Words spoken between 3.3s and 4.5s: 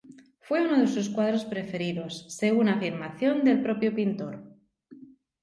del propio pintor.